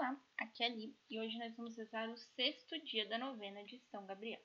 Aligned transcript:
Olá, 0.00 0.18
aqui 0.38 0.64
é 0.64 0.66
a 0.66 0.70
Li 0.70 0.96
e 1.10 1.20
hoje 1.20 1.38
nós 1.38 1.54
vamos 1.54 1.76
rezar 1.76 2.08
o 2.08 2.16
sexto 2.16 2.82
dia 2.86 3.06
da 3.06 3.18
novena 3.18 3.62
de 3.64 3.78
São 3.90 4.06
Gabriel. 4.06 4.40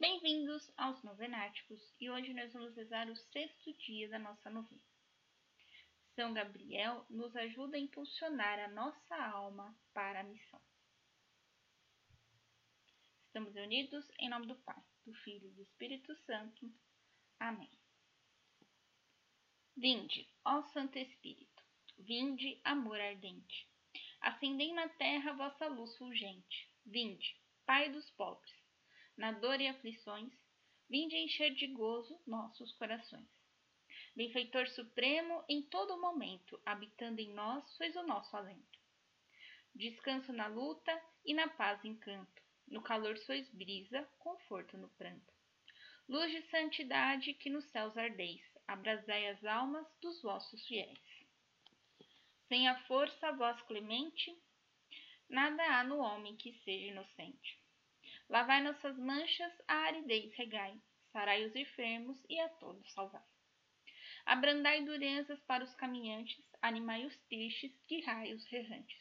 Bem-vindos 0.00 0.68
aos 0.76 1.00
Novenáticos 1.04 1.94
e 2.00 2.10
hoje 2.10 2.34
nós 2.34 2.52
vamos 2.52 2.74
rezar 2.74 3.08
o 3.08 3.14
sexto 3.14 3.72
dia 3.74 4.08
da 4.08 4.18
nossa 4.18 4.50
novena. 4.50 4.82
São 6.16 6.34
Gabriel 6.34 7.06
nos 7.08 7.36
ajuda 7.36 7.76
a 7.76 7.80
impulsionar 7.80 8.58
a 8.58 8.66
nossa 8.66 9.14
alma 9.14 9.72
para 9.94 10.18
a 10.18 10.24
missão. 10.24 10.60
Estamos 13.38 13.54
unidos 13.54 14.04
em 14.18 14.28
nome 14.28 14.48
do 14.48 14.56
Pai 14.56 14.82
do 15.06 15.14
Filho 15.14 15.46
e 15.46 15.52
do 15.52 15.62
Espírito 15.62 16.12
Santo. 16.26 16.68
Amém. 17.38 17.70
Vinde, 19.76 20.28
ó 20.44 20.60
Santo 20.72 20.98
Espírito, 20.98 21.62
vinde, 21.96 22.60
amor 22.64 23.00
ardente. 23.00 23.68
Acendei 24.20 24.72
na 24.72 24.88
terra 24.88 25.34
vossa 25.34 25.68
luz 25.68 25.96
fulgente. 25.96 26.68
Vinde, 26.84 27.40
Pai 27.64 27.88
dos 27.92 28.10
pobres, 28.10 28.52
na 29.16 29.30
dor 29.30 29.60
e 29.60 29.68
aflições, 29.68 30.32
vinde 30.90 31.16
encher 31.16 31.54
de 31.54 31.68
gozo 31.68 32.20
nossos 32.26 32.72
corações. 32.72 33.30
Benfeitor 34.16 34.66
supremo, 34.70 35.44
em 35.48 35.62
todo 35.62 36.00
momento, 36.00 36.60
habitando 36.66 37.20
em 37.20 37.32
nós, 37.32 37.64
sois 37.76 37.94
o 37.94 38.02
nosso 38.02 38.36
alento. 38.36 38.80
Descanso 39.76 40.32
na 40.32 40.48
luta 40.48 41.00
e 41.24 41.32
na 41.34 41.46
paz 41.46 41.84
encanto 41.84 42.47
no 42.70 42.82
calor 42.82 43.16
sois 43.18 43.48
brisa, 43.50 44.08
conforto 44.18 44.76
no 44.76 44.88
pranto. 44.90 45.32
Luz 46.08 46.30
de 46.30 46.42
santidade 46.50 47.34
que 47.34 47.50
nos 47.50 47.64
céus 47.66 47.96
ardeis, 47.96 48.42
abrasai 48.66 49.28
as 49.28 49.44
almas 49.44 49.86
dos 50.00 50.22
vossos 50.22 50.66
fiéis. 50.66 50.98
Sem 52.48 52.66
a 52.68 52.78
força 52.86 53.32
vós 53.32 53.60
clemente, 53.62 54.34
nada 55.28 55.62
há 55.62 55.84
no 55.84 55.98
homem 55.98 56.36
que 56.36 56.52
seja 56.64 56.86
inocente. 56.86 57.58
Lavai 58.28 58.62
nossas 58.62 58.98
manchas, 58.98 59.52
a 59.66 59.74
aridez 59.74 60.34
regai, 60.34 60.80
sarai 61.12 61.44
os 61.44 61.54
enfermos 61.54 62.18
e 62.28 62.38
a 62.40 62.48
todos 62.48 62.92
salvai. 62.92 63.22
Abrandai 64.24 64.84
durezas 64.84 65.40
para 65.44 65.64
os 65.64 65.74
caminhantes, 65.74 66.44
animai 66.60 67.06
os 67.06 67.16
tristes, 67.28 67.72
guirrai 67.86 68.32
os 68.34 68.52
errantes. 68.52 68.98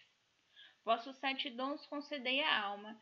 Vossos 0.83 1.17
sete 1.17 1.49
dons 1.49 1.85
concedei 1.87 2.41
à 2.41 2.63
alma, 2.63 3.01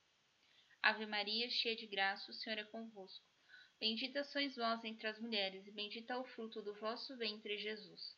Ave 0.83 1.05
Maria, 1.05 1.49
cheia 1.49 1.75
de 1.75 1.85
graça, 1.85 2.31
o 2.31 2.33
Senhor 2.33 2.57
é 2.57 2.63
convosco. 2.63 3.23
Bendita 3.79 4.23
sois 4.23 4.55
vós 4.55 4.83
entre 4.83 5.07
as 5.07 5.19
mulheres, 5.19 5.65
e 5.67 5.71
bendito 5.71 6.11
é 6.11 6.17
o 6.17 6.23
fruto 6.23 6.61
do 6.61 6.73
vosso 6.75 7.15
ventre, 7.17 7.57
Jesus. 7.57 8.17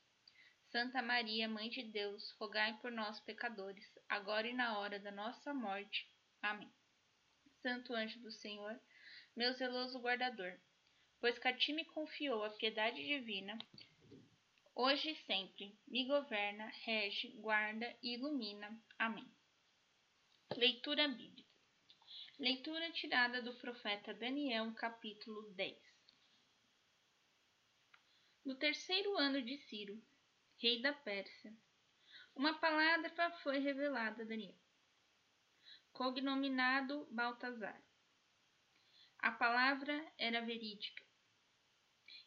Santa 0.71 1.01
Maria, 1.01 1.47
Mãe 1.47 1.69
de 1.69 1.83
Deus, 1.83 2.31
rogai 2.39 2.77
por 2.79 2.91
nós, 2.91 3.19
pecadores, 3.19 3.85
agora 4.09 4.47
e 4.47 4.53
na 4.53 4.79
hora 4.79 4.99
da 4.99 5.11
nossa 5.11 5.53
morte. 5.53 6.09
Amém. 6.41 6.71
Santo 7.61 7.93
anjo 7.93 8.19
do 8.21 8.31
Senhor, 8.31 8.79
meu 9.35 9.53
zeloso 9.53 9.99
guardador, 9.99 10.57
pois 11.19 11.37
que 11.37 11.47
a 11.47 11.55
ti 11.55 11.73
me 11.73 11.85
confiou 11.85 12.43
a 12.43 12.49
piedade 12.49 13.05
divina, 13.05 13.57
hoje 14.75 15.11
e 15.11 15.15
sempre 15.25 15.77
me 15.87 16.05
governa, 16.05 16.65
rege, 16.83 17.29
guarda 17.37 17.95
e 18.01 18.15
ilumina. 18.15 18.81
Amém. 18.97 19.29
Leitura 20.57 21.07
bíblica. 21.07 21.42
Leitura 22.39 22.91
tirada 22.91 23.43
do 23.43 23.53
profeta 23.53 24.11
Daniel, 24.11 24.73
capítulo 24.73 25.51
10. 25.51 25.77
No 28.43 28.55
terceiro 28.55 29.15
ano 29.15 29.39
de 29.39 29.55
Ciro, 29.59 30.03
rei 30.57 30.81
da 30.81 30.91
Pérsia, 30.91 31.55
uma 32.35 32.55
palavra 32.55 33.11
foi 33.43 33.59
revelada 33.59 34.23
a 34.23 34.25
Daniel, 34.25 34.57
cognominado 35.91 37.07
Baltazar. 37.11 37.79
A 39.19 39.31
palavra 39.31 39.93
era 40.17 40.41
verídica 40.41 41.05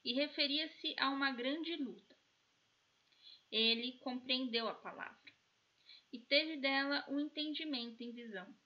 e 0.05 0.15
referia-se 0.15 0.94
a 1.00 1.11
uma 1.11 1.33
grande 1.33 1.75
luta. 1.75 2.17
Ele 3.50 3.99
compreendeu 3.99 4.69
a 4.69 4.75
palavra 4.75 5.33
e 6.12 6.21
teve 6.21 6.59
dela 6.59 7.05
um 7.09 7.19
entendimento 7.19 8.00
em 8.05 8.12
visão 8.12 8.56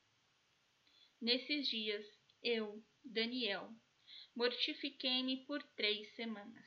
Nesses 1.20 1.69
dias, 1.69 2.06
eu, 2.42 2.82
Daniel, 3.04 3.70
mortifiquei-me 4.34 5.44
por 5.44 5.62
três 5.76 6.08
semanas. 6.14 6.64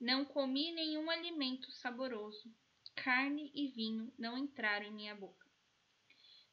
Não 0.00 0.24
comi 0.24 0.72
nenhum 0.72 1.08
alimento 1.08 1.70
saboroso, 1.70 2.52
carne 2.96 3.52
e 3.54 3.68
vinho 3.68 4.12
não 4.18 4.36
entraram 4.36 4.86
em 4.86 4.92
minha 4.92 5.14
boca. 5.14 5.48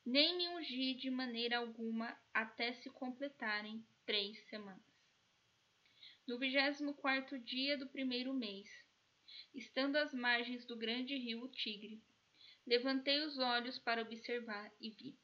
Nem 0.05 0.37
me 0.37 0.47
ungi 0.49 0.93
de 0.93 1.09
maneira 1.09 1.57
alguma 1.57 2.15
até 2.31 2.71
se 2.73 2.89
completarem 2.91 3.83
três 4.05 4.37
semanas. 4.47 4.85
No 6.27 6.37
vigésimo 6.37 6.93
quarto 6.93 7.39
dia 7.39 7.75
do 7.75 7.89
primeiro 7.89 8.31
mês, 8.31 8.69
estando 9.55 9.95
às 9.95 10.13
margens 10.13 10.67
do 10.67 10.77
grande 10.77 11.17
rio 11.17 11.47
Tigre, 11.47 11.99
levantei 12.63 13.21
os 13.21 13.39
olhos 13.39 13.79
para 13.79 14.03
observar 14.03 14.71
e 14.79 14.91
vi 14.91 15.22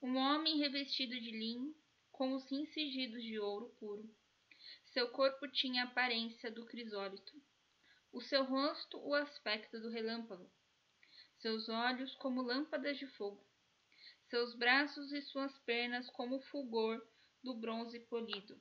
um 0.00 0.16
homem 0.16 0.58
revestido 0.58 1.18
de 1.18 1.30
linho, 1.30 1.74
com 2.12 2.32
os 2.34 2.48
rins 2.50 2.72
cingidos 2.72 3.22
de 3.22 3.38
ouro 3.38 3.74
puro. 3.80 4.08
Seu 4.86 5.10
corpo 5.10 5.48
tinha 5.48 5.82
a 5.82 5.86
aparência 5.86 6.50
do 6.50 6.64
crisólito, 6.66 7.32
o 8.12 8.20
seu 8.20 8.44
rosto 8.44 8.98
o 8.98 9.14
aspecto 9.14 9.80
do 9.80 9.90
relâmpago, 9.90 10.50
seus 11.38 11.68
olhos 11.68 12.14
como 12.16 12.42
lâmpadas 12.42 12.96
de 12.98 13.06
fogo, 13.06 13.44
seus 14.28 14.54
braços 14.54 15.12
e 15.12 15.20
suas 15.22 15.56
pernas 15.60 16.08
como 16.10 16.36
o 16.36 16.42
fulgor 16.42 17.04
do 17.42 17.54
bronze 17.54 17.98
polido, 18.00 18.60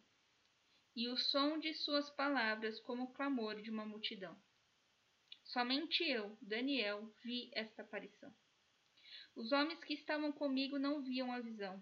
e 0.96 1.08
o 1.08 1.18
som 1.18 1.60
de 1.60 1.74
suas 1.76 2.10
palavras 2.10 2.80
como 2.80 3.04
o 3.04 3.14
clamor 3.14 3.62
de 3.62 3.70
uma 3.70 3.86
multidão. 3.86 4.36
Somente 5.44 6.04
eu, 6.04 6.38
Daniel, 6.42 7.14
vi 7.24 7.52
esta 7.54 7.84
aparição. 7.84 8.36
Os 9.38 9.52
homens 9.52 9.84
que 9.84 9.94
estavam 9.94 10.32
comigo 10.32 10.80
não 10.80 11.04
viam 11.04 11.32
a 11.32 11.40
visão, 11.40 11.82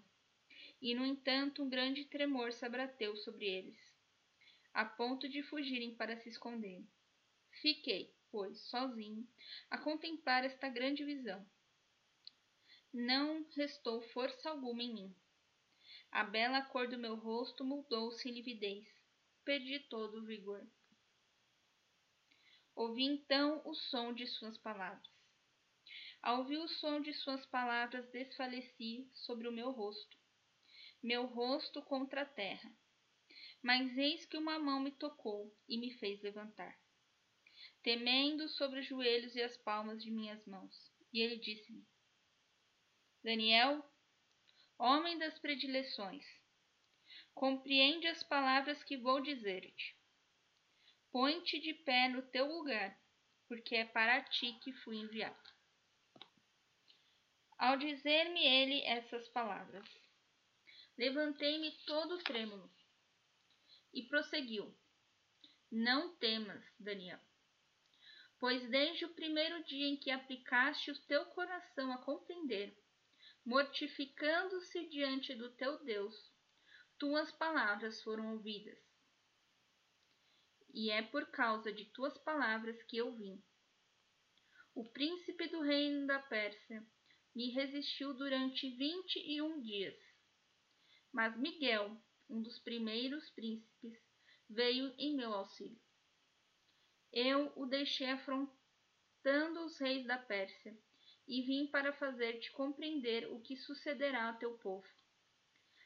e 0.78 0.94
no 0.94 1.06
entanto 1.06 1.62
um 1.62 1.70
grande 1.70 2.04
tremor 2.04 2.52
se 2.52 2.66
abateu 2.66 3.16
sobre 3.16 3.46
eles, 3.46 3.78
a 4.74 4.84
ponto 4.84 5.26
de 5.26 5.42
fugirem 5.42 5.94
para 5.94 6.18
se 6.18 6.28
esconderem. 6.28 6.86
Fiquei, 7.62 8.14
pois, 8.30 8.60
sozinho, 8.68 9.26
a 9.70 9.78
contemplar 9.78 10.44
esta 10.44 10.68
grande 10.68 11.02
visão. 11.02 11.48
Não 12.92 13.46
restou 13.56 14.02
força 14.02 14.50
alguma 14.50 14.82
em 14.82 14.92
mim. 14.92 15.16
A 16.12 16.24
bela 16.24 16.60
cor 16.60 16.86
do 16.86 16.98
meu 16.98 17.16
rosto 17.16 17.64
mudou-se 17.64 18.28
em 18.28 18.32
lividez. 18.32 18.86
Perdi 19.46 19.78
todo 19.88 20.18
o 20.18 20.26
vigor. 20.26 20.62
Ouvi 22.74 23.04
então 23.04 23.62
o 23.64 23.72
som 23.72 24.12
de 24.12 24.26
suas 24.26 24.58
palavras. 24.58 25.15
Ao 26.26 26.38
ouvir 26.38 26.58
o 26.58 26.66
som 26.66 27.00
de 27.00 27.12
suas 27.12 27.46
palavras, 27.46 28.10
desfaleci 28.10 29.08
sobre 29.14 29.46
o 29.46 29.52
meu 29.52 29.70
rosto, 29.70 30.18
meu 31.00 31.24
rosto 31.24 31.80
contra 31.82 32.22
a 32.22 32.26
terra. 32.26 32.76
Mas 33.62 33.96
eis 33.96 34.26
que 34.26 34.36
uma 34.36 34.58
mão 34.58 34.80
me 34.80 34.90
tocou 34.90 35.56
e 35.68 35.78
me 35.78 35.96
fez 36.00 36.20
levantar, 36.22 36.76
temendo 37.80 38.48
sobre 38.48 38.80
os 38.80 38.86
joelhos 38.86 39.36
e 39.36 39.40
as 39.40 39.56
palmas 39.58 40.02
de 40.02 40.10
minhas 40.10 40.44
mãos. 40.46 40.92
E 41.12 41.20
ele 41.20 41.36
disse-me: 41.36 41.86
Daniel, 43.22 43.88
homem 44.80 45.16
das 45.18 45.38
predileções, 45.38 46.26
compreende 47.34 48.08
as 48.08 48.24
palavras 48.24 48.82
que 48.82 48.96
vou 48.96 49.20
dizer-te. 49.20 49.96
Põe-te 51.12 51.60
de 51.60 51.72
pé 51.72 52.08
no 52.08 52.22
teu 52.22 52.46
lugar, 52.46 53.00
porque 53.46 53.76
é 53.76 53.84
para 53.84 54.24
ti 54.24 54.54
que 54.54 54.72
fui 54.72 54.96
enviado. 54.96 55.55
Ao 57.58 57.74
dizer-me 57.78 58.46
ele 58.46 58.82
essas 58.82 59.26
palavras, 59.28 59.88
levantei-me 60.98 61.72
todo 61.86 62.22
trêmulo 62.22 62.70
E 63.94 64.02
prosseguiu: 64.02 64.76
Não 65.72 66.14
temas, 66.16 66.62
Daniel, 66.78 67.18
pois 68.38 68.68
desde 68.68 69.06
o 69.06 69.14
primeiro 69.14 69.64
dia 69.64 69.86
em 69.86 69.96
que 69.96 70.10
aplicaste 70.10 70.90
o 70.90 71.02
teu 71.06 71.24
coração 71.26 71.90
a 71.92 71.98
compreender, 72.04 72.76
mortificando-se 73.42 74.86
diante 74.90 75.34
do 75.34 75.50
teu 75.56 75.82
Deus, 75.82 76.14
tuas 76.98 77.32
palavras 77.32 78.02
foram 78.02 78.34
ouvidas. 78.34 78.78
E 80.74 80.90
é 80.90 81.00
por 81.00 81.30
causa 81.30 81.72
de 81.72 81.86
tuas 81.86 82.18
palavras 82.18 82.82
que 82.82 82.98
eu 82.98 83.16
vim. 83.16 83.42
O 84.74 84.84
príncipe 84.84 85.48
do 85.48 85.62
reino 85.62 86.06
da 86.06 86.18
Pérsia 86.18 86.86
me 87.36 87.50
resistiu 87.50 88.14
durante 88.14 88.70
vinte 88.70 89.16
e 89.16 89.42
um 89.42 89.60
dias. 89.60 89.94
Mas 91.12 91.36
Miguel, 91.36 91.94
um 92.30 92.40
dos 92.40 92.58
primeiros 92.58 93.28
príncipes, 93.28 93.92
veio 94.48 94.94
em 94.96 95.14
meu 95.14 95.34
auxílio. 95.34 95.78
Eu 97.12 97.52
o 97.54 97.66
deixei 97.66 98.08
afrontando 98.08 99.66
os 99.66 99.78
reis 99.78 100.06
da 100.06 100.16
Pérsia 100.16 100.74
e 101.28 101.42
vim 101.42 101.66
para 101.66 101.92
fazer-te 101.92 102.50
compreender 102.52 103.30
o 103.30 103.38
que 103.42 103.54
sucederá 103.54 104.30
a 104.30 104.36
teu 104.36 104.56
povo. 104.56 104.88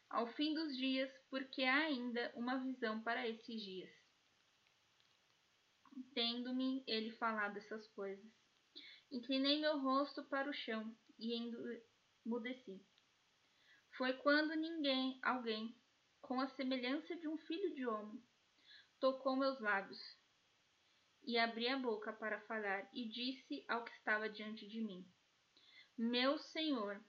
Ao 0.09 0.29
fim 0.35 0.55
dos 0.55 0.77
dias, 0.77 1.11
porque 1.29 1.65
há 1.65 1.79
ainda 1.79 2.33
uma 2.37 2.59
visão 2.59 3.03
para 3.03 3.29
esses 3.29 3.61
dias. 3.61 3.91
Tendo-me 6.15 6.85
ele 6.87 7.11
falado 7.17 7.57
essas 7.57 7.89
coisas, 7.89 8.25
inclinei 9.11 9.61
meu 9.61 9.81
rosto 9.81 10.23
para 10.27 10.49
o 10.49 10.53
chão 10.53 10.97
e 11.21 11.35
emudeci. 12.25 12.85
Foi 13.97 14.15
quando 14.15 14.55
ninguém, 14.55 15.19
alguém, 15.23 15.79
com 16.21 16.41
a 16.41 16.49
semelhança 16.49 17.15
de 17.17 17.29
um 17.29 17.37
filho 17.39 17.75
de 17.75 17.87
homem, 17.87 18.23
tocou 18.99 19.37
meus 19.37 19.61
lábios 19.61 20.01
e 21.23 21.39
abri 21.39 21.69
a 21.69 21.79
boca 21.79 22.13
para 22.13 22.41
falar 22.47 22.89
e 22.95 23.09
disse 23.09 23.65
ao 23.69 23.85
que 23.85 23.93
estava 23.93 24.29
diante 24.29 24.67
de 24.67 24.81
mim: 24.81 25.07
Meu 25.99 26.39
Senhor, 26.39 27.03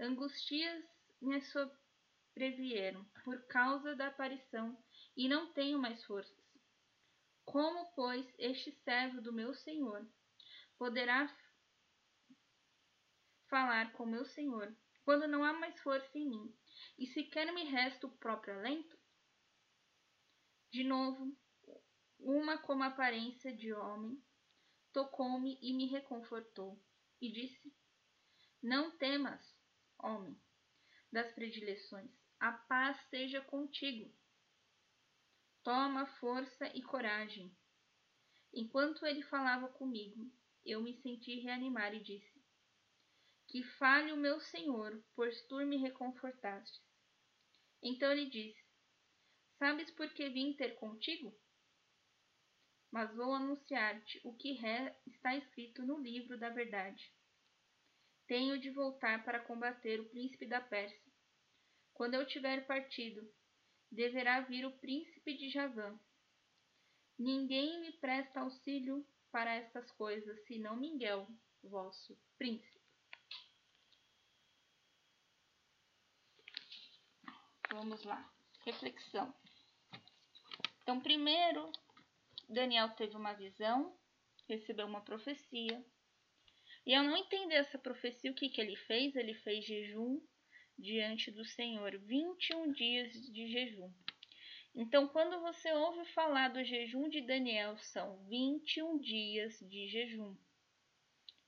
angustias 0.00 0.84
me 1.20 1.40
sobrevieram 1.42 3.04
por 3.24 3.46
causa 3.46 3.94
da 3.94 4.06
aparição 4.06 4.76
e 5.16 5.28
não 5.28 5.52
tenho 5.52 5.78
mais 5.78 6.02
forças. 6.04 6.38
Como, 7.44 7.92
pois, 7.94 8.26
este 8.38 8.72
servo 8.84 9.20
do 9.20 9.32
meu 9.32 9.54
Senhor 9.54 10.06
poderá 10.78 11.26
falar 13.48 13.92
com 13.92 14.06
meu 14.06 14.24
Senhor 14.24 14.74
quando 15.04 15.26
não 15.26 15.42
há 15.42 15.52
mais 15.52 15.78
força 15.80 16.18
em 16.18 16.28
mim 16.28 16.54
e 16.98 17.06
sequer 17.06 17.52
me 17.52 17.64
resta 17.64 18.06
o 18.06 18.16
próprio 18.18 18.54
alento? 18.58 18.98
De 20.70 20.84
novo, 20.84 21.34
uma 22.18 22.58
como 22.58 22.82
aparência 22.82 23.54
de 23.56 23.72
homem 23.72 24.22
tocou-me 24.92 25.58
e 25.62 25.72
me 25.72 25.86
reconfortou, 25.86 26.82
e 27.20 27.30
disse: 27.30 27.72
Não 28.62 28.96
temas, 28.98 29.40
homem, 29.98 30.38
das 31.10 31.32
predileções, 31.32 32.10
a 32.38 32.52
paz 32.52 32.98
seja 33.08 33.40
contigo. 33.40 34.12
Toma 35.62 36.06
força 36.06 36.66
e 36.76 36.82
coragem. 36.82 37.56
Enquanto 38.52 39.06
ele 39.06 39.22
falava 39.22 39.68
comigo, 39.68 40.30
eu 40.64 40.82
me 40.82 40.94
senti 41.00 41.40
reanimar 41.40 41.94
e 41.94 42.02
disse: 42.02 42.37
Que 43.48 43.62
fale 43.62 44.12
o 44.12 44.16
meu 44.16 44.38
Senhor, 44.40 45.02
pois 45.16 45.40
tu 45.46 45.56
me 45.64 45.78
reconfortaste. 45.78 46.80
Então 47.82 48.12
ele 48.12 48.26
disse: 48.26 48.62
Sabes 49.58 49.90
por 49.90 50.12
que 50.12 50.28
vim 50.28 50.52
ter 50.52 50.74
contigo? 50.76 51.34
Mas 52.90 53.14
vou 53.14 53.32
anunciar-te 53.32 54.20
o 54.22 54.34
que 54.34 54.58
está 55.06 55.34
escrito 55.34 55.82
no 55.82 55.98
livro 55.98 56.38
da 56.38 56.50
verdade. 56.50 57.10
Tenho 58.26 58.58
de 58.58 58.70
voltar 58.70 59.24
para 59.24 59.40
combater 59.40 59.98
o 60.00 60.08
príncipe 60.10 60.46
da 60.46 60.60
Pérsia. 60.60 61.12
Quando 61.94 62.14
eu 62.14 62.26
tiver 62.26 62.66
partido, 62.66 63.26
deverá 63.90 64.42
vir 64.42 64.66
o 64.66 64.78
príncipe 64.78 65.34
de 65.34 65.48
Javã. 65.48 65.98
Ninguém 67.18 67.80
me 67.80 67.92
presta 67.94 68.40
auxílio 68.40 69.06
para 69.32 69.54
estas 69.54 69.90
coisas, 69.92 70.38
senão 70.46 70.76
Miguel, 70.76 71.26
vosso 71.62 72.16
príncipe. 72.36 72.77
Vamos 77.70 78.02
lá. 78.04 78.32
Reflexão. 78.64 79.34
Então, 80.82 81.00
primeiro, 81.00 81.70
Daniel 82.48 82.88
teve 82.90 83.14
uma 83.14 83.34
visão, 83.34 83.94
recebeu 84.48 84.86
uma 84.86 85.02
profecia. 85.02 85.84
E 86.86 86.94
ao 86.94 87.04
não 87.04 87.16
entender 87.16 87.56
essa 87.56 87.78
profecia, 87.78 88.30
o 88.30 88.34
que, 88.34 88.48
que 88.48 88.60
ele 88.60 88.74
fez? 88.74 89.14
Ele 89.14 89.34
fez 89.34 89.66
jejum 89.66 90.18
diante 90.78 91.30
do 91.30 91.44
Senhor, 91.44 91.98
21 91.98 92.72
dias 92.72 93.12
de 93.12 93.48
jejum. 93.48 93.92
Então, 94.74 95.08
quando 95.08 95.40
você 95.40 95.70
ouve 95.72 96.06
falar 96.12 96.48
do 96.48 96.64
jejum 96.64 97.08
de 97.08 97.20
Daniel, 97.20 97.76
são 97.78 98.24
21 98.28 98.98
dias 98.98 99.58
de 99.60 99.88
jejum, 99.88 100.34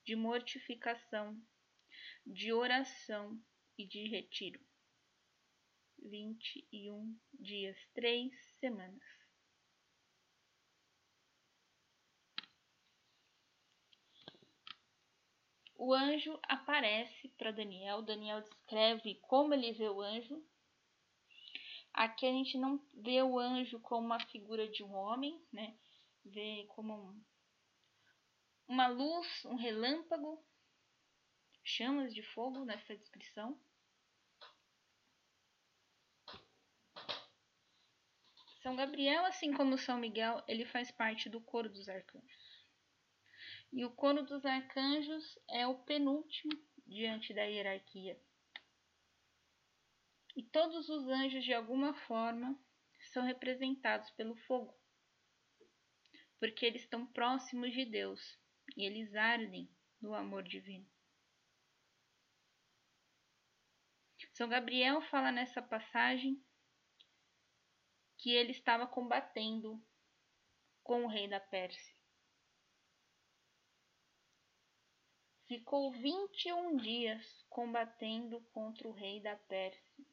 de 0.04 0.16
mortificação, 0.16 1.40
de 2.26 2.52
oração 2.52 3.40
e 3.78 3.86
de 3.86 4.06
retiro. 4.08 4.60
21 6.02 7.18
dias, 7.38 7.76
três 7.94 8.32
semanas. 8.58 9.02
O 15.82 15.94
anjo 15.94 16.38
aparece 16.42 17.30
para 17.38 17.52
Daniel. 17.52 18.02
Daniel 18.02 18.42
descreve 18.42 19.14
como 19.22 19.54
ele 19.54 19.72
vê 19.72 19.88
o 19.88 20.02
anjo. 20.02 20.44
Aqui 21.92 22.26
a 22.26 22.32
gente 22.32 22.58
não 22.58 22.78
vê 22.94 23.22
o 23.22 23.38
anjo 23.38 23.80
como 23.80 24.06
uma 24.06 24.20
figura 24.26 24.68
de 24.68 24.84
um 24.84 24.94
homem, 24.94 25.42
né? 25.50 25.74
Vê 26.22 26.66
como 26.68 26.92
um, 26.92 27.24
uma 28.68 28.88
luz, 28.88 29.44
um 29.46 29.56
relâmpago, 29.56 30.44
chamas 31.64 32.14
de 32.14 32.22
fogo 32.22 32.62
nessa 32.66 32.94
descrição. 32.94 33.58
São 38.70 38.76
Gabriel, 38.76 39.24
assim 39.24 39.52
como 39.52 39.76
São 39.76 39.98
Miguel, 39.98 40.44
ele 40.46 40.64
faz 40.64 40.92
parte 40.92 41.28
do 41.28 41.40
coro 41.40 41.68
dos 41.68 41.88
arcanjos. 41.88 42.64
E 43.72 43.84
o 43.84 43.90
coro 43.90 44.22
dos 44.22 44.46
arcanjos 44.46 45.36
é 45.48 45.66
o 45.66 45.82
penúltimo 45.82 46.52
diante 46.86 47.34
da 47.34 47.42
hierarquia. 47.42 48.16
E 50.36 50.44
todos 50.44 50.88
os 50.88 51.08
anjos, 51.08 51.42
de 51.42 51.52
alguma 51.52 51.94
forma, 52.06 52.56
são 53.12 53.24
representados 53.24 54.08
pelo 54.12 54.36
fogo, 54.36 54.72
porque 56.38 56.64
eles 56.64 56.82
estão 56.82 57.04
próximos 57.04 57.72
de 57.72 57.84
Deus 57.84 58.38
e 58.76 58.84
eles 58.84 59.16
ardem 59.16 59.68
no 60.00 60.14
amor 60.14 60.44
divino. 60.44 60.88
São 64.32 64.48
Gabriel 64.48 65.02
fala 65.02 65.32
nessa 65.32 65.60
passagem 65.60 66.40
que 68.20 68.30
ele 68.30 68.52
estava 68.52 68.86
combatendo 68.86 69.82
com 70.82 71.04
o 71.04 71.08
rei 71.08 71.26
da 71.26 71.40
Pérsia. 71.40 71.96
Ficou 75.48 75.90
21 75.90 76.76
dias 76.76 77.44
combatendo 77.48 78.40
contra 78.52 78.86
o 78.86 78.92
rei 78.92 79.20
da 79.22 79.36
Pérsia. 79.36 80.06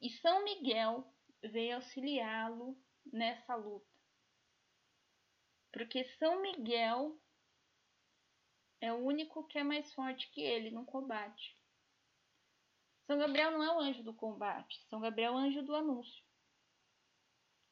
E 0.00 0.08
São 0.20 0.44
Miguel 0.44 1.04
veio 1.42 1.76
auxiliá-lo 1.76 2.80
nessa 3.04 3.54
luta. 3.56 3.90
Porque 5.72 6.04
São 6.16 6.40
Miguel 6.40 7.20
é 8.80 8.92
o 8.92 9.04
único 9.04 9.46
que 9.48 9.58
é 9.58 9.64
mais 9.64 9.92
forte 9.92 10.30
que 10.30 10.40
ele 10.40 10.70
no 10.70 10.86
combate. 10.86 11.59
São 13.10 13.18
Gabriel 13.18 13.50
não 13.50 13.64
é 13.64 13.74
o 13.74 13.80
anjo 13.80 14.04
do 14.04 14.14
combate, 14.14 14.80
São 14.88 15.00
Gabriel 15.00 15.32
é 15.32 15.34
o 15.34 15.38
anjo 15.38 15.62
do 15.62 15.74
anúncio. 15.74 16.24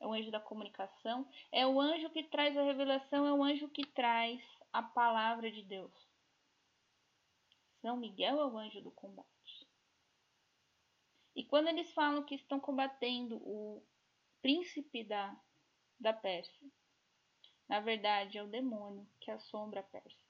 É 0.00 0.04
o 0.04 0.12
anjo 0.12 0.32
da 0.32 0.40
comunicação, 0.40 1.30
é 1.52 1.64
o 1.64 1.80
anjo 1.80 2.10
que 2.10 2.24
traz 2.24 2.58
a 2.58 2.64
revelação, 2.64 3.24
é 3.24 3.32
o 3.32 3.44
anjo 3.44 3.68
que 3.68 3.86
traz 3.86 4.42
a 4.72 4.82
palavra 4.82 5.48
de 5.48 5.62
Deus. 5.62 5.92
São 7.80 7.96
Miguel 7.96 8.40
é 8.40 8.46
o 8.46 8.58
anjo 8.58 8.80
do 8.80 8.90
combate. 8.90 9.68
E 11.36 11.44
quando 11.44 11.68
eles 11.68 11.88
falam 11.92 12.24
que 12.24 12.34
estão 12.34 12.58
combatendo 12.58 13.36
o 13.36 13.86
príncipe 14.42 15.04
da, 15.04 15.40
da 16.00 16.12
Pérsia, 16.12 16.68
na 17.68 17.78
verdade 17.78 18.38
é 18.38 18.42
o 18.42 18.50
demônio 18.50 19.08
que 19.20 19.30
assombra 19.30 19.78
a 19.78 19.84
Pérsia. 19.84 20.27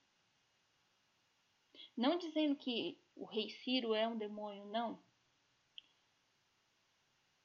Não 1.98 2.16
dizendo 2.16 2.54
que 2.54 2.96
o 3.16 3.24
rei 3.24 3.50
Ciro 3.50 3.92
é 3.92 4.06
um 4.06 4.16
demônio, 4.16 4.64
não. 4.66 5.02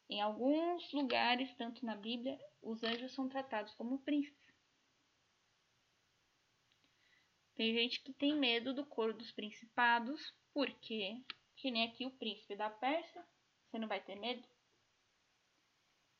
Em 0.08 0.22
alguns 0.22 0.94
lugares, 0.94 1.52
tanto 1.56 1.84
na 1.84 1.96
Bíblia, 1.96 2.40
os 2.62 2.84
anjos 2.84 3.16
são 3.16 3.28
tratados 3.28 3.74
como 3.74 4.04
príncipes. 4.04 4.54
Tem 7.56 7.74
gente 7.74 8.00
que 8.04 8.14
tem 8.14 8.38
medo 8.38 8.76
do 8.76 8.86
coro 8.86 9.16
dos 9.16 9.32
principados, 9.32 10.22
porque, 10.54 11.20
que 11.56 11.72
nem 11.72 11.90
aqui 11.90 12.06
o 12.06 12.12
príncipe 12.12 12.56
da 12.56 12.70
Pérsia, 12.70 13.26
você 13.66 13.80
não 13.80 13.88
vai 13.88 14.04
ter 14.04 14.16
medo? 14.16 14.48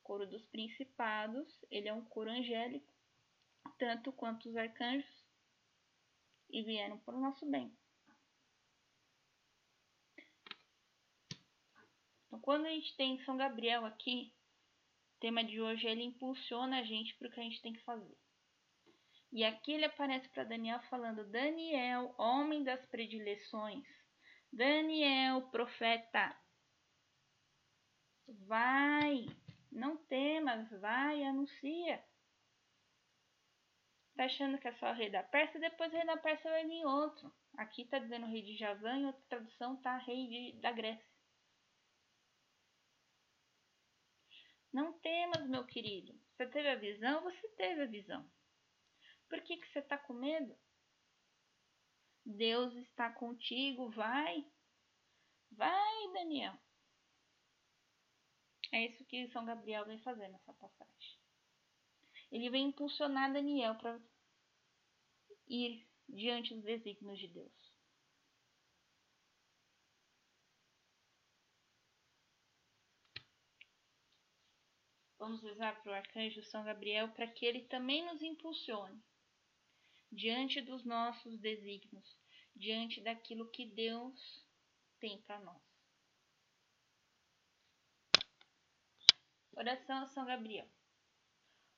Coro 0.02 0.26
dos 0.26 0.44
principados, 0.48 1.64
ele 1.70 1.88
é 1.88 1.94
um 1.94 2.04
coro 2.06 2.32
angélico, 2.32 2.92
tanto 3.78 4.12
quanto 4.12 4.50
os 4.50 4.56
arcanjos, 4.56 5.24
e 6.50 6.64
vieram 6.64 6.98
para 6.98 7.16
o 7.16 7.22
nosso 7.22 7.46
bem. 7.46 7.72
Então, 12.34 12.42
quando 12.42 12.66
a 12.66 12.70
gente 12.70 12.98
tem 12.98 13.24
São 13.26 13.38
Gabriel 13.38 13.86
aqui, 13.86 14.34
o 15.16 15.20
tema 15.20 15.44
de 15.44 15.62
hoje 15.62 15.86
ele 15.86 16.04
impulsiona 16.04 16.80
a 16.80 16.84
gente 16.84 17.16
para 17.16 17.28
o 17.28 17.32
que 17.32 17.40
a 17.40 17.44
gente 17.44 17.62
tem 17.62 17.74
que 17.74 17.84
fazer. 17.84 18.18
E 19.32 19.44
aqui 19.44 19.74
ele 19.74 19.86
aparece 19.86 20.28
para 20.30 20.44
Daniel 20.44 20.82
falando: 20.90 21.30
Daniel, 21.30 22.16
homem 22.18 22.64
das 22.64 22.84
predileções, 22.88 23.86
Daniel, 24.52 25.44
profeta, 25.52 26.36
vai, 28.48 29.28
não 29.72 29.96
temas, 29.96 30.68
vai, 30.82 31.24
anuncia. 31.24 32.04
Tá 34.16 34.26
achando 34.26 34.58
que 34.58 34.68
é 34.68 34.74
só 34.78 34.90
o 34.90 34.96
rei 34.96 35.12
da 35.12 35.22
Pérsia? 35.22 35.60
Depois 35.60 35.94
o 35.94 35.96
rei 35.96 36.06
da 36.08 36.18
Pérsia 36.18 36.50
vai 36.50 36.66
vir 36.66 36.84
outro. 36.84 37.32
Aqui 37.58 37.86
tá 37.86 38.00
dizendo 38.00 38.26
rei 38.26 38.42
de 38.42 38.58
Javã, 38.58 38.96
em 38.96 39.06
outra 39.06 39.22
tradução 39.30 39.76
tá 39.84 39.98
rei 39.98 40.28
de, 40.28 40.60
da 40.62 40.72
Grécia. 40.72 41.13
Não 44.74 44.92
temas, 45.00 45.48
meu 45.48 45.64
querido. 45.66 46.20
Você 46.32 46.48
teve 46.48 46.68
a 46.68 46.76
visão? 46.76 47.22
Você 47.24 47.48
teve 47.50 47.84
a 47.84 47.86
visão. 47.86 48.28
Por 49.30 49.40
que, 49.42 49.58
que 49.58 49.68
você 49.68 49.80
está 49.80 49.98
com 49.98 50.14
medo? 50.14 50.58
Deus 52.26 52.74
está 52.76 53.12
contigo, 53.12 53.92
vai. 53.92 54.46
Vai, 55.52 56.14
Daniel. 56.14 56.58
É 58.72 58.88
isso 58.88 59.06
que 59.06 59.30
São 59.30 59.46
Gabriel 59.46 59.86
vem 59.86 60.00
fazer 60.00 60.28
nessa 60.28 60.54
passagem. 60.54 61.20
Ele 62.32 62.50
vem 62.50 62.70
impulsionar 62.70 63.32
Daniel 63.32 63.76
para 63.76 64.02
ir 65.48 65.88
diante 66.10 66.56
dos 66.56 66.64
desígnios 66.64 67.20
de 67.20 67.28
Deus. 67.28 67.73
Vamos 75.24 75.42
rezar 75.42 75.82
para 75.82 75.90
o 75.94 75.96
arcanjo 75.96 76.44
São 76.44 76.66
Gabriel 76.66 77.08
para 77.14 77.26
que 77.26 77.46
ele 77.46 77.62
também 77.62 78.06
nos 78.06 78.22
impulsione 78.22 79.02
diante 80.12 80.60
dos 80.60 80.84
nossos 80.84 81.40
desígnios, 81.40 82.20
diante 82.54 83.00
daquilo 83.00 83.50
que 83.50 83.66
Deus 83.66 84.46
tem 85.00 85.22
para 85.22 85.40
nós. 85.40 85.64
Oração 89.56 90.04
a 90.04 90.08
São 90.08 90.26
Gabriel. 90.26 90.70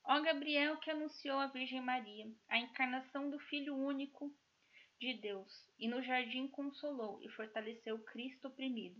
Ó 0.05 0.19
Gabriel 0.21 0.79
que 0.79 0.89
anunciou 0.89 1.37
à 1.37 1.45
Virgem 1.45 1.81
Maria 1.81 2.25
a 2.47 2.57
encarnação 2.57 3.29
do 3.29 3.37
Filho 3.41 3.75
único 3.75 4.35
de 4.99 5.13
Deus 5.13 5.69
e 5.77 5.87
no 5.87 6.01
jardim 6.01 6.47
consolou 6.47 7.21
e 7.21 7.29
fortaleceu 7.29 8.03
Cristo 8.05 8.47
oprimido. 8.47 8.99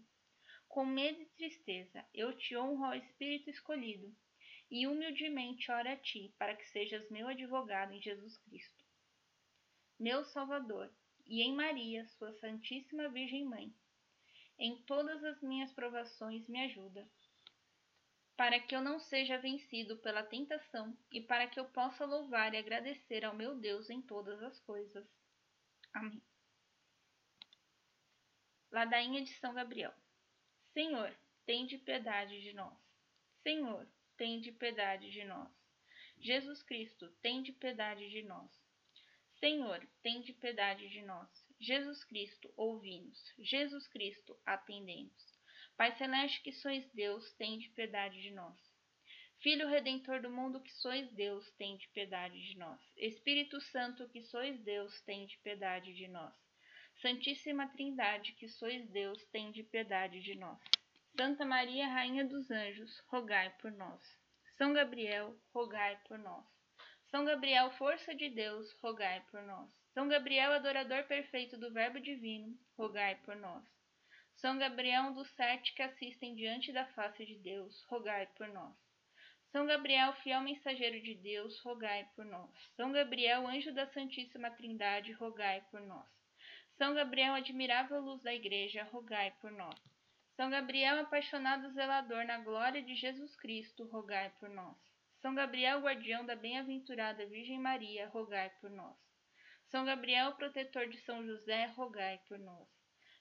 Com 0.68 0.86
medo 0.86 1.20
e 1.20 1.26
tristeza, 1.30 2.06
eu 2.14 2.38
te 2.38 2.56
honro 2.56 2.86
ao 2.86 2.94
Espírito 2.94 3.50
escolhido 3.50 4.16
e 4.70 4.88
humildemente 4.88 5.72
oro 5.72 5.90
a 5.90 5.98
ti 5.98 6.34
para 6.38 6.56
que 6.56 6.66
sejas 6.70 7.10
meu 7.10 7.28
advogado 7.28 7.94
em 7.94 8.02
Jesus 8.02 8.38
Cristo 8.40 8.86
meu 10.00 10.26
Salvador, 10.26 10.92
e 11.26 11.42
em 11.42 11.54
Maria, 11.54 12.06
sua 12.10 12.34
Santíssima 12.34 13.08
Virgem 13.10 13.46
Mãe. 13.46 13.74
Em 14.60 14.82
todas 14.84 15.24
as 15.24 15.42
minhas 15.42 15.72
provações 15.72 16.48
me 16.48 16.64
ajuda, 16.66 17.08
para 18.36 18.60
que 18.60 18.76
eu 18.76 18.82
não 18.82 19.00
seja 19.00 19.38
vencido 19.38 19.98
pela 19.98 20.24
tentação 20.24 20.96
e 21.12 21.22
para 21.22 21.48
que 21.48 21.60
eu 21.60 21.66
possa 21.66 22.06
louvar 22.06 22.54
e 22.54 22.58
agradecer 22.58 23.24
ao 23.24 23.36
meu 23.36 23.56
Deus 23.56 23.90
em 23.90 24.02
todas 24.02 24.42
as 24.44 24.60
coisas. 24.62 25.08
Amém. 25.94 26.22
Ladainha 28.72 29.24
de 29.24 29.34
São 29.36 29.54
Gabriel. 29.54 29.94
Senhor, 30.74 31.16
tende 31.46 31.78
piedade 31.78 32.42
de 32.42 32.52
nós. 32.52 32.78
Senhor, 33.42 33.88
tende 34.18 34.52
piedade 34.52 35.10
de 35.12 35.24
nós. 35.24 35.52
Jesus 36.20 36.64
Cristo, 36.64 37.10
tende 37.22 37.52
piedade 37.52 38.10
de 38.10 38.24
nós. 38.24 38.52
Senhor, 39.40 39.86
tende 40.02 40.34
piedade 40.34 40.90
de 40.90 41.02
nós. 41.02 41.30
Jesus 41.60 42.04
Cristo, 42.06 42.52
ouvi-nos. 42.56 43.34
Jesus 43.38 43.88
Cristo, 43.88 44.38
atendemos. 44.46 45.36
Pai 45.78 45.96
celeste 45.98 46.42
que 46.42 46.54
sois 46.54 46.90
Deus, 46.94 47.34
tende 47.34 47.70
piedade 47.70 48.22
de 48.22 48.32
nós. 48.32 48.58
Filho 49.42 49.68
redentor 49.68 50.22
do 50.22 50.30
mundo 50.30 50.62
que 50.62 50.72
sois 50.72 51.12
Deus, 51.12 51.52
tende 51.52 51.88
piedade 51.90 52.42
de 52.42 52.58
nós. 52.58 52.82
Espírito 52.98 53.60
Santo 53.62 54.08
que 54.10 54.24
sois 54.24 54.60
Deus, 54.64 55.02
tende 55.02 55.38
piedade 55.40 55.94
de 55.94 56.08
nós. 56.08 56.34
Santíssima 57.02 57.68
Trindade 57.68 58.32
que 58.34 58.48
sois 58.48 58.90
Deus, 58.90 59.24
tende 59.26 59.62
piedade 59.64 60.22
de 60.22 60.36
nós. 60.36 60.60
Santa 61.18 61.46
Maria, 61.46 61.88
Rainha 61.88 62.26
dos 62.26 62.52
Anjos, 62.52 63.00
rogai 63.08 63.50
por 63.62 63.72
nós. 63.72 64.02
São 64.58 64.74
Gabriel, 64.74 65.34
rogai 65.54 65.98
por 66.10 66.20
nós. 66.20 66.46
São 67.10 67.24
Gabriel, 67.24 67.72
força 67.78 68.14
de 68.14 68.30
Deus, 68.30 68.70
rogai 68.82 69.24
por 69.32 69.42
nós. 69.44 69.70
São 69.94 70.10
Gabriel, 70.10 70.52
adorador 70.52 71.06
perfeito 71.06 71.58
do 71.58 71.72
Verbo 71.72 72.02
Divino, 72.02 72.54
rogai 72.78 73.16
por 73.24 73.34
nós. 73.38 73.64
São 74.36 74.58
Gabriel, 74.58 75.04
um 75.04 75.14
dos 75.14 75.30
sete 75.36 75.74
que 75.74 75.82
assistem 75.82 76.36
diante 76.36 76.74
da 76.74 76.86
face 76.88 77.26
de 77.26 77.38
Deus, 77.38 77.86
rogai 77.88 78.28
por 78.36 78.50
nós. 78.50 78.76
São 79.54 79.66
Gabriel, 79.66 80.12
fiel 80.16 80.42
mensageiro 80.42 81.02
de 81.02 81.16
Deus, 81.16 81.58
rogai 81.62 82.10
por 82.14 82.26
nós. 82.26 82.52
São 82.76 82.92
Gabriel, 82.92 83.48
anjo 83.48 83.74
da 83.74 83.88
Santíssima 83.94 84.52
Trindade, 84.52 85.14
rogai 85.14 85.62
por 85.72 85.80
nós. 85.80 86.06
São 86.78 86.94
Gabriel, 86.94 87.36
admirável 87.36 88.02
luz 88.02 88.22
da 88.22 88.36
Igreja, 88.36 88.84
rogai 88.92 89.32
por 89.40 89.50
nós. 89.50 89.95
São 90.36 90.50
Gabriel, 90.50 91.00
apaixonado 91.00 91.72
zelador 91.72 92.26
na 92.26 92.38
glória 92.40 92.84
de 92.84 92.94
Jesus 92.94 93.38
Cristo, 93.38 93.86
rogai 93.86 94.30
por 94.38 94.50
nós. 94.50 94.76
São 95.22 95.34
Gabriel, 95.34 95.80
guardião 95.80 96.26
da 96.26 96.36
bem-aventurada 96.36 97.26
Virgem 97.26 97.58
Maria, 97.58 98.10
rogai 98.10 98.50
por 98.60 98.70
nós. 98.70 98.98
São 99.68 99.86
Gabriel, 99.86 100.34
protetor 100.34 100.88
de 100.90 100.98
São 101.00 101.26
José, 101.26 101.68
rogai 101.68 102.22
por 102.28 102.38
nós. 102.38 102.68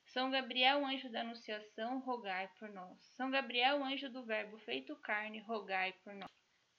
São 0.06 0.28
Gabriel, 0.28 0.84
anjo 0.84 1.08
da 1.08 1.20
Anunciação, 1.20 2.00
rogai 2.00 2.50
por 2.58 2.68
nós. 2.70 2.98
São 3.16 3.30
Gabriel, 3.30 3.84
anjo 3.84 4.10
do 4.10 4.24
Verbo 4.24 4.58
feito 4.58 4.96
carne, 4.96 5.38
rogai 5.38 5.92
por 6.02 6.14
nós. 6.14 6.30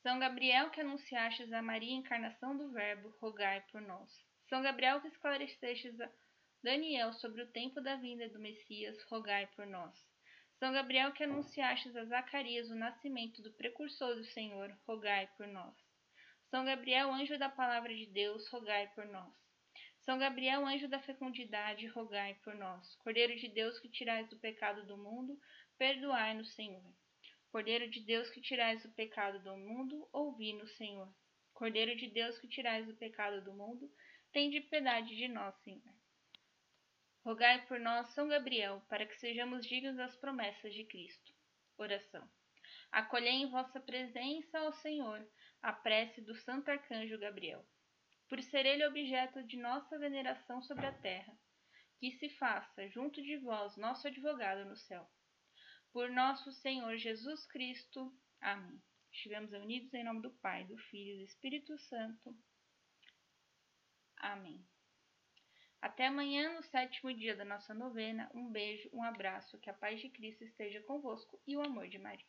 São 0.03 0.19
Gabriel, 0.19 0.69
que 0.69 0.81
anunciastes 0.81 1.53
a 1.53 1.61
Maria, 1.61 1.95
encarnação 1.95 2.57
do 2.57 2.73
Verbo, 2.73 3.15
rogai 3.21 3.61
por 3.71 3.79
nós. 3.79 4.11
São 4.49 4.61
Gabriel, 4.61 4.99
que 4.99 5.07
esclarecestes 5.07 5.99
a 6.01 6.09
Daniel 6.61 7.13
sobre 7.13 7.41
o 7.41 7.51
tempo 7.51 7.79
da 7.79 7.95
vinda 7.95 8.27
do 8.27 8.37
Messias, 8.37 9.01
rogai 9.03 9.47
por 9.55 9.65
nós. 9.65 10.14
São 10.65 10.73
Gabriel, 10.73 11.11
que 11.11 11.23
anunciastes 11.23 11.95
a 11.95 12.05
Zacarias 12.05 12.71
o 12.71 12.75
nascimento 12.75 13.39
do 13.39 13.53
precursor 13.53 14.15
do 14.15 14.23
Senhor, 14.23 14.75
rogai 14.87 15.29
por 15.37 15.45
nós. 15.45 15.75
São 16.49 16.65
Gabriel, 16.65 17.13
anjo 17.13 17.37
da 17.37 17.47
palavra 17.47 17.93
de 17.93 18.07
Deus, 18.07 18.47
rogai 18.47 18.87
por 18.95 19.05
nós. 19.05 19.31
São 19.99 20.17
Gabriel, 20.17 20.65
anjo 20.65 20.87
da 20.87 20.99
fecundidade, 20.99 21.85
rogai 21.85 22.33
por 22.43 22.55
nós. 22.55 22.95
Cordeiro 22.95 23.35
de 23.35 23.47
Deus, 23.47 23.77
que 23.77 23.87
tirais 23.89 24.31
o 24.31 24.39
pecado 24.39 24.83
do 24.87 24.97
mundo, 24.97 25.39
perdoai-nos, 25.77 26.55
Senhor. 26.55 26.95
Cordeiro 27.51 27.87
de 27.87 27.99
Deus, 27.99 28.31
que 28.31 28.41
tirais 28.41 28.83
o 28.85 28.89
pecado 28.89 29.37
do 29.43 29.55
mundo, 29.55 30.09
ouvi-nos, 30.11 30.75
Senhor. 30.77 31.13
Cordeiro 31.53 31.95
de 31.95 32.07
Deus, 32.07 32.39
que 32.39 32.47
tirais 32.47 32.89
o 32.89 32.95
pecado 32.95 33.39
do 33.43 33.53
mundo, 33.53 33.87
tende 34.33 34.61
piedade 34.61 35.15
de 35.15 35.27
nós, 35.27 35.55
Senhor. 35.57 36.04
Rogai 37.25 37.65
por 37.65 37.79
nós, 37.79 38.09
São 38.09 38.27
Gabriel, 38.27 38.85
para 38.87 39.03
que 39.03 39.17
sejamos 39.17 39.65
dignos 39.65 39.97
das 39.97 40.15
promessas 40.15 40.71
de 40.75 40.83
Cristo. 40.83 41.33
Oração. 41.75 42.29
Acolhei 42.91 43.33
em 43.33 43.49
vossa 43.49 43.79
presença, 43.79 44.61
ó 44.61 44.71
Senhor, 44.71 45.27
a 45.59 45.73
prece 45.73 46.21
do 46.21 46.35
Santo 46.35 46.69
Arcanjo 46.69 47.17
Gabriel. 47.17 47.65
Por 48.29 48.39
ser 48.43 48.67
ele 48.67 48.85
objeto 48.85 49.41
de 49.41 49.57
nossa 49.57 49.97
veneração 49.97 50.61
sobre 50.61 50.85
a 50.85 50.91
terra, 50.91 51.35
que 51.99 52.11
se 52.11 52.29
faça, 52.29 52.87
junto 52.89 53.19
de 53.23 53.37
vós, 53.37 53.75
nosso 53.75 54.07
advogado 54.07 54.63
no 54.63 54.75
céu. 54.75 55.09
Por 55.91 56.11
nosso 56.11 56.51
Senhor 56.51 56.95
Jesus 56.95 57.43
Cristo. 57.47 58.15
Amém. 58.39 58.79
Estivemos 59.11 59.51
unidos 59.51 59.91
em 59.95 60.03
nome 60.03 60.21
do 60.21 60.29
Pai, 60.29 60.63
do 60.65 60.77
Filho 60.77 61.15
e 61.15 61.17
do 61.17 61.23
Espírito 61.23 61.75
Santo. 61.79 62.37
Amém. 64.17 64.63
Até 65.85 66.07
amanhã, 66.07 66.51
no 66.51 66.63
sétimo 66.63 67.13
dia 67.13 67.35
da 67.35 67.45
nossa 67.45 67.71
novena. 67.71 68.27
Um 68.33 68.49
beijo, 68.49 68.89
um 68.91 69.03
abraço, 69.03 69.59
que 69.59 69.69
a 69.69 69.73
paz 69.73 70.01
de 70.01 70.09
Cristo 70.09 70.43
esteja 70.43 70.81
convosco 70.81 71.39
e 71.45 71.55
o 71.55 71.61
amor 71.61 71.87
de 71.87 71.99
Maria. 71.99 72.25